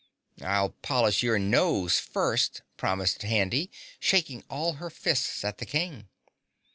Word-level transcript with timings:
"I'll 0.43 0.69
polish 0.71 1.21
your 1.21 1.37
nose 1.37 1.99
first!" 1.99 2.63
promised 2.75 3.21
Handy, 3.21 3.69
shaking 3.99 4.43
all 4.49 4.73
her 4.81 4.89
fists 4.89 5.43
at 5.45 5.59
the 5.59 5.65
King. 5.67 6.07